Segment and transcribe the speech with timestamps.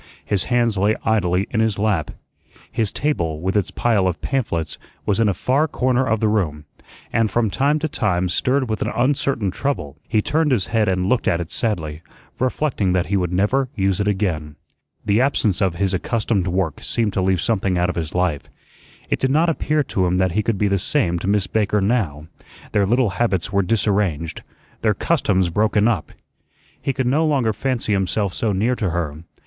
[0.25, 2.09] His hands lay idly in his lap.
[2.71, 6.65] His table, with its pile of pamphlets, was in a far corner of the room,
[7.13, 11.05] and, from time to time, stirred with an uncertain trouble, he turned his head and
[11.05, 12.01] looked at it sadly,
[12.39, 14.55] reflecting that he would never use it again.
[15.05, 18.49] The absence of his accustomed work seemed to leave something out of his life.
[19.11, 21.79] It did not appear to him that he could be the same to Miss Baker
[21.79, 22.25] now;
[22.71, 24.41] their little habits were disarranged,
[24.81, 26.11] their customs broken up.
[26.81, 29.19] He could no longer fancy himself so near to her.